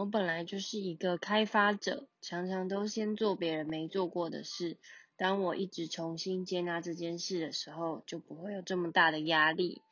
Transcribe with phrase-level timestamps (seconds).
[0.00, 4.78] 我本来就是一个开发者，常常都先做别人没做过的事。
[5.18, 9.82] 当我一直重新接纳这件事的时候，就不会有这么大的压力。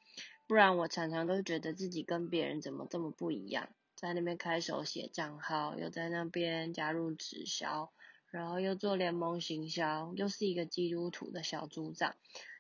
[0.47, 7.93] 不然我常常都觉得自己跟别人怎么这么不一样，在那边开手写账号，又在那边加入直销，
[8.31, 12.17] 然后又做联盟行销，又是一个基督徒的小组长，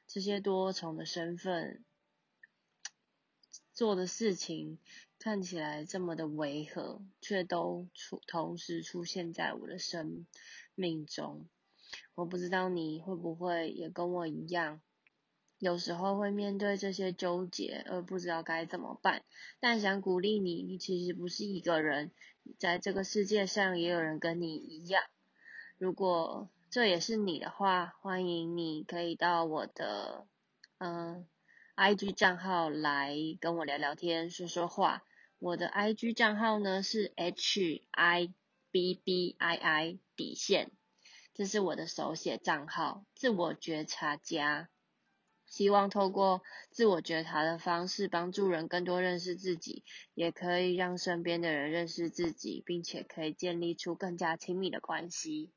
[0.06, 1.83] 这些多重的身份，
[3.73, 4.78] 做的事情
[5.20, 10.27] 看起来这么的违和，却都出同时出现在我的生
[10.74, 11.48] 命中。
[12.14, 14.80] 我不知道你会不会也跟我一样，
[15.58, 19.24] 有时候会面对这些纠结而不知道该怎么办。
[19.58, 22.12] 但想鼓励你，你其实不是一个人，
[22.58, 25.02] 在这个世界上也有人跟你一样。
[25.78, 30.27] 如果这也是你的话，欢迎你可以到我的
[30.78, 31.27] 嗯
[31.77, 35.03] IG 账号来跟我聊聊天、说说话。
[35.41, 38.34] 我的 IG 账号呢是 H I
[38.72, 40.72] B B I I 底线。
[41.33, 44.69] 这是我的手写账号，自我觉察家，
[45.47, 55.53] 希望透过自我觉察的方式，帮助人更多认识自己，也可以让身边的人认识自己，并且可以建立出更加亲密的关系。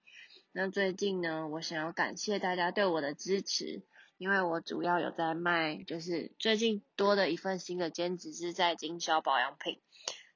[0.52, 3.82] 那最近呢，我想要感谢大家对我的支持，
[4.22, 9.80] 因为我主要有在卖，就是最近多的一份新的兼职是在经销保养品，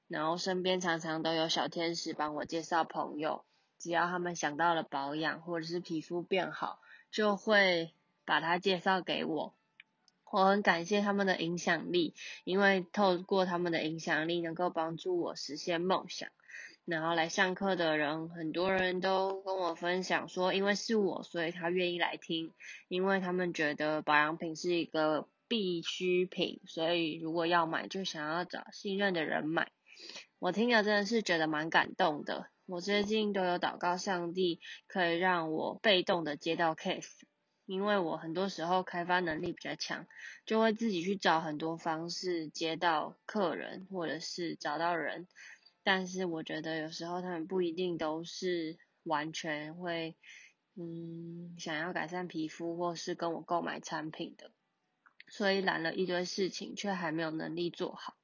[0.08, 3.46] 然后身边常常都有小天使帮我介绍朋友。
[3.78, 6.80] 只要他们想到了保养或者是皮肤变好，
[7.12, 7.94] 就会
[8.26, 9.54] 把它介绍给我。
[10.32, 16.30] 我很感谢他们的影响力，因为透过他们的影响力，能够帮助我实现梦想。
[16.86, 22.54] 然后来上课的人，很多人都跟我分享说，因为是我，所以他愿意来听，
[22.88, 29.72] 因为他们觉得保养品是一个必需品，所以如果要买，就想要找信任的人买。
[30.38, 32.52] 我听了真的是觉得蛮感动的。
[32.68, 37.10] 我最近都有祷告上帝，可以让我被动的接到 case，
[37.66, 40.06] 因为我很多时候开发能力比较强，
[40.46, 45.28] 就会自己去找很多方式接到客人，或者是找到人。
[45.86, 50.18] 但是我觉得有时候他们不一定都是完全会，
[50.76, 54.50] 嗯，想要改善皮肤或是跟我购买产品的，
[55.28, 58.16] 所以揽了一堆事情，却还没有能力做好。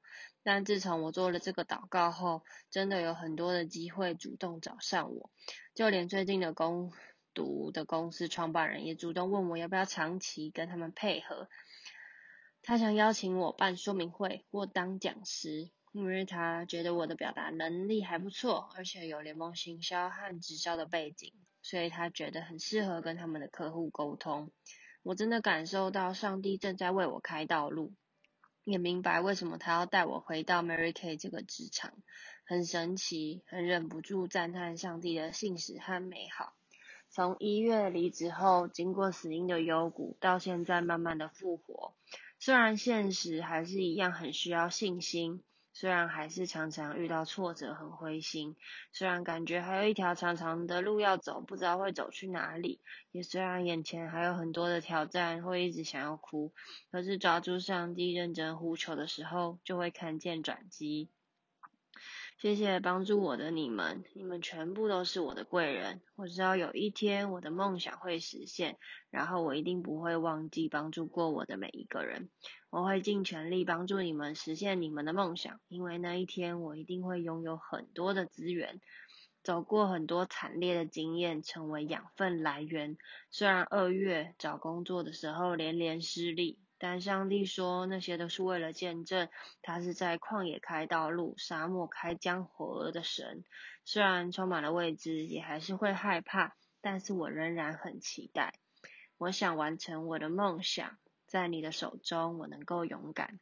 [0.42, 5.30] 但自从我做了这个祷告后，真的有很多的机会主动找上我，
[5.76, 6.92] 就连最近的工
[7.36, 11.48] 读的公司创办人也主动问我要不要长期跟他们配合。
[12.64, 24.52] 他想邀请我办说明会或当讲师，因为他觉得我的表达能力还不错，而且有联盟行销和直销的背景，所以他觉得很适合跟他们的客户沟通。
[25.04, 27.94] 我真的感受到上帝正在为我开道路。
[28.64, 31.92] 也明白为什么他要带我回到 Mary Kay 这个职场，
[32.46, 36.54] 很神奇，很忍不住赞叹上帝的信实和美好。
[37.10, 41.96] 从一月离职后，经过死因的幽谷，到现在慢慢的复活，
[42.40, 45.44] 虽然现实还是一样很需要信心。
[45.82, 48.54] 虽然还是常常遇到挫折，很灰心；
[48.94, 52.80] 虽然感觉还有一条长长的路要走，不知道会走去哪里；
[53.12, 56.54] 也虽然眼前还有很多的挑战，会一直想要哭。
[56.92, 61.10] 可是抓住上帝认真呼求的时候，就会看见转机。
[62.42, 66.02] 谢谢帮助我的你们，你们全部都是我的贵人。
[66.16, 68.80] 我知道有一天我的梦想会实现，
[69.12, 72.32] 然后我一定不会忘记帮助过我的每一个人。
[72.72, 78.82] 我会尽全力帮助你们实现你们的梦想，因为那一天我一定会拥有很多的资源，
[79.44, 82.98] 走过很多惨烈的经验，成为养分来源。
[83.30, 86.58] 虽然二月找工作的时候连连失利。
[86.84, 89.30] 但上帝说，那些都是为了见证，
[89.62, 93.44] 他是在旷野开道路、沙漠开江河的神。
[93.86, 98.56] 虽然充满了未知，也还是会害怕，但是我仍然很期待。
[99.20, 100.98] 我想完成我的梦想，
[101.28, 103.40] 在你的手中，我能够勇敢。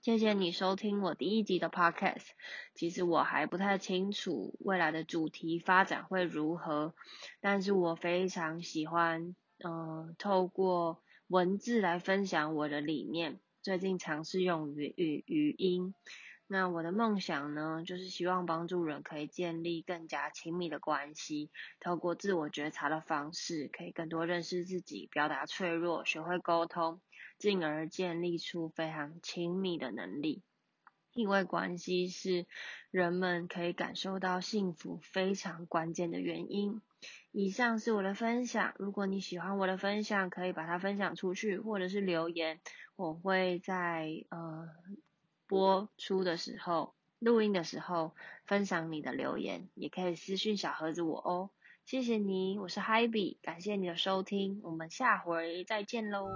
[0.00, 2.28] 谢谢你收听我第一集的 Podcast。
[2.74, 6.94] 其实我还不太清楚未来的主题发展会如何，
[7.42, 11.02] 但是我非常喜欢，嗯、透过。
[11.32, 15.94] 文字来分享我的理念，最近尝试用语语语音。
[16.46, 21.50] 那我的梦想呢，就是希望帮助人可以建立更加亲密的关系，
[21.80, 27.00] 透过自我觉察的方式，可以更多认识自己，表达脆弱，学会沟通，
[27.38, 30.42] 进而建立出非常亲密的能力。
[31.14, 32.46] 因为关系是
[32.90, 36.80] 人们可以感受到幸福非常关键的原因。
[37.32, 42.60] 以上是我的分享，如果你喜欢我的分享，可以把它分享出去，或者是留言，
[42.94, 44.68] 我会在呃
[45.46, 48.14] 播出的时候录音的时候
[48.44, 51.50] 分享你的留言，也可以私讯小盒子我哦。
[51.84, 56.28] 谢谢你，我是 Haibi，感谢你的收听，我们下回再见喽。